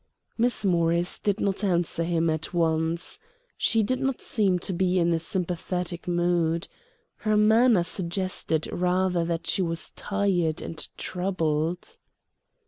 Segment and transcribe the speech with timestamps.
[0.35, 3.19] Miss Morris did not answer him at once.
[3.55, 6.67] She did not seem to be in a sympathetic mood.
[7.17, 11.97] Her manner suggested rather that she was tired and troubled.